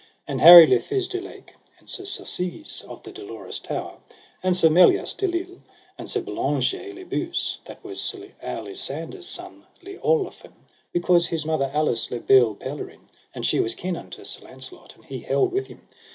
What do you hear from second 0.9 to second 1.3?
du